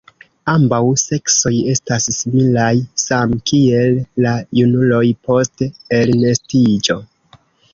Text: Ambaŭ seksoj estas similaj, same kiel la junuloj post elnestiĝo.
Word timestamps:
Ambaŭ 0.51 0.77
seksoj 1.01 1.51
estas 1.73 2.07
similaj, 2.15 2.71
same 3.03 3.39
kiel 3.51 4.01
la 4.27 4.33
junuloj 4.61 5.05
post 5.29 5.67
elnestiĝo. 6.01 6.99